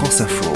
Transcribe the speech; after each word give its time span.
France 0.00 0.22
Info. 0.22 0.50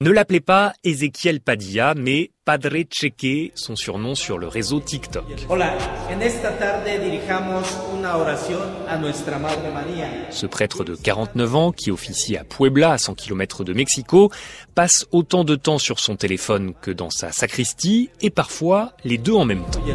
Ne 0.00 0.10
l'appelez 0.10 0.40
pas 0.40 0.72
Ezequiel 0.84 1.42
Padilla, 1.42 1.92
mais 1.94 2.30
Padre 2.46 2.78
Cheque, 2.90 3.52
son 3.54 3.76
surnom 3.76 4.14
sur 4.14 4.38
le 4.38 4.48
réseau 4.48 4.80
TikTok. 4.80 5.26
Hola, 5.50 5.76
en 6.10 6.22
esta 6.22 6.56
tarde 6.56 6.98
dirijamos 6.98 7.66
una 7.94 8.16
oración 8.16 8.62
a 8.88 8.96
nuestra 8.96 9.38
Madre 9.38 9.70
María. 9.70 10.08
Ce 10.30 10.46
prêtre 10.46 10.82
de 10.82 10.96
49 10.96 11.54
ans, 11.54 11.72
qui 11.72 11.90
officie 11.90 12.38
à 12.38 12.44
Puebla, 12.44 12.92
à 12.92 12.98
100 12.98 13.16
km 13.16 13.64
de 13.64 13.74
Mexico, 13.74 14.32
passe 14.74 15.06
autant 15.12 15.44
de 15.44 15.56
temps 15.56 15.76
sur 15.76 16.00
son 16.00 16.16
téléphone 16.16 16.72
que 16.80 16.90
dans 16.90 17.10
sa 17.10 17.32
sacristie, 17.32 18.08
et 18.22 18.30
parfois 18.30 18.94
les 19.04 19.18
deux 19.18 19.34
en 19.34 19.44
même 19.44 19.66
temps. 19.70 19.84
Y 19.86 19.90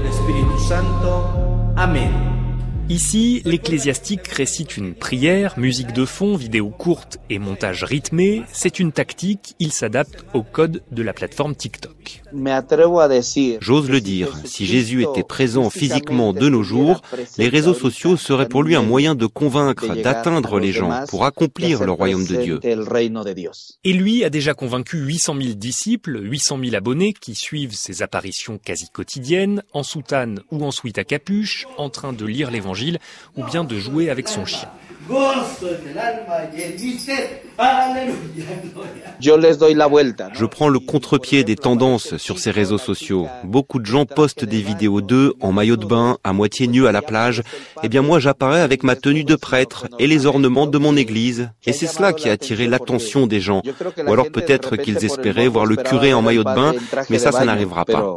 Ici, 2.87 3.41
l'ecclésiastique 3.45 4.27
récite 4.27 4.77
une 4.77 4.93
prière, 4.93 5.57
musique 5.57 5.91
de 5.91 6.05
fond, 6.05 6.35
vidéo 6.35 6.69
courte 6.69 7.17
et 7.31 7.39
montage 7.39 7.83
rythmé. 7.83 8.43
C'est 8.53 8.79
une 8.79 8.91
tactique, 8.91 9.55
il 9.57 9.71
s'adapte 9.71 10.23
au 10.35 10.43
code 10.43 10.83
de 10.91 11.01
la 11.01 11.11
plateforme 11.11 11.55
TikTok. 11.55 12.21
J'ose 13.59 13.89
le 13.89 14.01
dire, 14.01 14.37
si 14.45 14.67
Jésus 14.67 15.01
était 15.01 15.23
présent 15.23 15.71
physiquement 15.71 16.31
de 16.31 16.47
nos 16.47 16.61
jours, 16.61 17.01
les 17.39 17.47
réseaux 17.47 17.73
sociaux 17.73 18.17
seraient 18.17 18.47
pour 18.47 18.61
lui 18.61 18.75
un 18.75 18.83
moyen 18.83 19.15
de 19.15 19.25
convaincre, 19.25 19.95
d'atteindre 19.95 20.59
les 20.59 20.71
gens 20.71 21.05
pour 21.07 21.25
accomplir 21.25 21.83
le 21.83 21.91
royaume 21.91 22.27
de 22.27 22.35
Dieu. 22.35 22.59
Et 23.83 23.93
lui 23.93 24.23
a 24.23 24.29
déjà 24.29 24.53
convaincu 24.53 24.97
800 24.97 25.35
000 25.41 25.53
disciples, 25.55 26.19
800 26.21 26.59
000 26.63 26.75
abonnés 26.75 27.13
qui 27.13 27.33
suivent 27.33 27.73
ses 27.73 28.03
apparitions 28.03 28.59
quasi 28.63 28.89
quotidiennes, 28.89 29.63
en 29.73 29.81
soutane 29.81 30.41
ou 30.51 30.63
en 30.63 30.71
suite 30.71 30.99
à 30.99 31.03
capuche, 31.03 31.65
en 31.77 31.89
train 31.89 32.13
de 32.13 32.25
lire 32.25 32.51
l'évangile 32.51 32.74
ou 33.35 33.43
bien 33.43 33.63
de 33.63 33.77
jouer 33.77 34.09
avec 34.09 34.27
son 34.27 34.45
chien. 34.45 34.69
Je 40.33 40.45
prends 40.45 40.69
le 40.69 40.79
contre-pied 40.79 41.43
des 41.43 41.55
tendances 41.55 42.17
sur 42.17 42.39
ces 42.39 42.49
réseaux 42.49 42.79
sociaux. 42.79 43.27
Beaucoup 43.43 43.77
de 43.79 43.85
gens 43.85 44.05
postent 44.05 44.45
des 44.45 44.61
vidéos 44.61 45.01
d'eux 45.01 45.33
en 45.41 45.51
maillot 45.51 45.77
de 45.77 45.85
bain, 45.85 46.17
à 46.23 46.33
moitié 46.33 46.67
nus 46.67 46.87
à 46.87 46.91
la 46.91 47.03
plage. 47.03 47.43
Eh 47.83 47.89
bien 47.89 48.01
moi 48.01 48.19
j'apparais 48.19 48.61
avec 48.61 48.83
ma 48.83 48.95
tenue 48.95 49.23
de 49.23 49.35
prêtre 49.35 49.87
et 49.99 50.07
les 50.07 50.25
ornements 50.25 50.65
de 50.65 50.77
mon 50.79 50.97
église. 50.97 51.51
Et 51.67 51.73
c'est 51.73 51.87
cela 51.87 52.11
qui 52.11 52.27
a 52.27 52.31
attiré 52.31 52.65
l'attention 52.67 53.27
des 53.27 53.41
gens. 53.41 53.61
Ou 54.07 54.11
alors 54.11 54.31
peut-être 54.31 54.75
qu'ils 54.75 55.05
espéraient 55.05 55.47
voir 55.47 55.67
le 55.67 55.75
curé 55.75 56.13
en 56.13 56.23
maillot 56.23 56.43
de 56.43 56.53
bain, 56.55 56.73
mais 57.11 57.19
ça, 57.19 57.31
ça 57.31 57.45
n'arrivera 57.45 57.85
pas. 57.85 58.15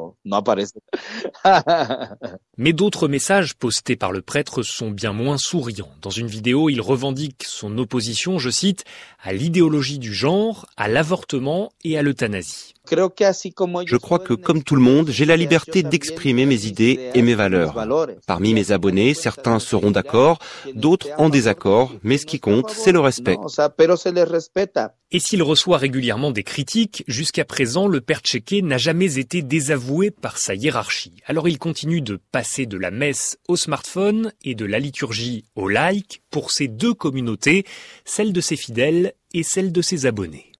Mais 2.56 2.72
d'autres 2.72 3.08
messages 3.08 3.55
postés 3.55 3.97
par 3.97 4.12
le 4.12 4.22
prêtre 4.22 4.62
sont 4.62 4.91
bien 4.91 5.12
moins 5.12 5.39
souriants. 5.39 5.91
Dans 6.03 6.11
une 6.11 6.27
vidéo, 6.27 6.70
il 6.70 6.81
revendique 6.81 7.44
son 7.47 7.78
opposition, 7.78 8.39
je 8.39 8.50
cite, 8.50 8.84
à 9.22 9.33
l'idéologie 9.33 9.98
du 9.98 10.12
genre, 10.12 10.66
à 10.77 10.89
l'avortement 10.89 11.72
et 11.84 11.98
à 11.98 12.03
l'euthanasie. 12.03 12.75
Je 12.91 13.97
crois 13.97 14.19
que, 14.19 14.34
comme 14.34 14.62
tout 14.62 14.75
le 14.75 14.81
monde, 14.81 15.11
j'ai 15.11 15.25
la 15.25 15.36
liberté 15.36 15.83
d'exprimer 15.83 16.47
mes 16.47 16.66
idées 16.66 17.11
et 17.14 17.22
mes 17.22 17.34
valeurs. 17.34 17.75
Parmi 18.27 18.55
mes 18.55 18.72
abonnés, 18.72 19.14
certains 19.14 19.59
seront 19.59 19.91
d'accord, 19.91 20.39
d'autres 20.75 21.09
en 21.19 21.28
désaccord, 21.28 21.92
mais 22.03 22.19
ce 22.19 22.27
qui 22.27 22.41
compte, 22.41 22.70
c'est 22.70 22.92
le 22.92 23.00
respect. 23.00 23.36
Et 25.11 25.20
s'il 25.20 25.42
reçoit 25.42 25.78
régulièrement 25.78 26.31
des 26.31 26.42
critiques, 26.42 27.05
jusqu'à 27.09 27.44
présent, 27.44 27.89
le 27.89 28.00
père 28.00 28.20
Tchéké 28.20 28.62
n'a 28.62 28.78
jamais 28.78 29.19
été 29.19 29.42
désavoué 29.42 30.11
par 30.11 30.36
sa 30.39 30.55
hiérarchie. 30.55 31.14
Alors 31.30 31.46
il 31.46 31.58
continue 31.58 32.00
de 32.00 32.18
passer 32.32 32.64
de 32.64 32.78
la 32.78 32.90
messe 32.90 33.38
au 33.48 33.56
smartphone 33.56 34.32
et 34.44 34.54
de 34.54 34.64
la 34.64 34.78
liturgie 34.78 35.44
au 35.56 35.68
like 35.68 36.22
pour 36.30 36.50
ces 36.50 36.68
deux 36.68 36.94
communautés, 36.94 37.66
celle 38.06 38.32
de 38.32 38.40
ses 38.40 38.56
fidèles 38.56 39.12
et 39.34 39.42
celle 39.42 39.70
de 39.70 39.82
ses 39.82 40.06
abonnés. 40.06 40.54